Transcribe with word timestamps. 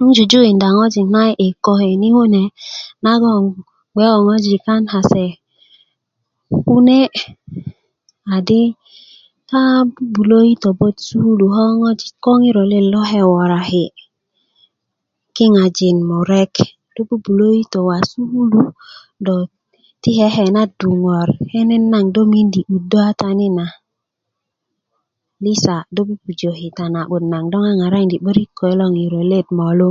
un 0.00 0.08
jujukinda 0.16 0.68
ŋojik 0.76 1.08
na'di'dik 1.14 1.56
a 1.56 1.56
i 1.56 1.60
koke 1.64 1.88
ni 2.00 2.08
kune 2.16 2.42
na 3.04 3.12
gong 3.22 3.46
gbe 3.92 4.04
ko 4.12 4.18
ŋojikan 4.26 4.82
kase 4.92 5.26
kune 6.68 6.98
adi 8.36 8.62
ta 9.48 9.60
'bu'bulä 9.84 10.38
yitö 10.48 10.70
bot 10.78 10.96
yi 11.00 11.04
sukulu 11.08 11.44
ko 11.54 11.62
ŋojik 11.80 12.14
kolo 12.24 12.60
ke' 13.10 13.28
woraki 13.32 13.84
kiŋajin 15.36 15.98
murek 16.10 16.52
do 16.94 17.00
'bu'bulö 17.06 17.46
yitöji' 17.56 17.86
wa' 17.88 18.00
yi 18.02 18.08
sukulu 18.12 18.60
do 19.24 19.34
ti 20.02 20.10
kekenadu 20.16 20.88
ŋor 21.04 21.28
kenet 21.48 21.84
naŋ 21.92 22.04
do 22.14 22.22
mindi 22.32 22.60
'duddö 22.64 22.96
kata 23.04 23.28
ni 23.40 23.48
na 23.58 23.66
lisa 25.46 25.76
do 25.94 26.00
pupuja 26.08 26.50
kita 26.60 26.84
na'but 26.94 27.22
naŋ 27.32 27.44
do 27.52 27.56
ŋaŋarakidin 27.64 28.20
'börik 28.22 28.50
ko 28.56 28.62
yilo 28.70 28.86
ŋiro 28.94 29.20
let 29.30 29.46
molu 29.56 29.90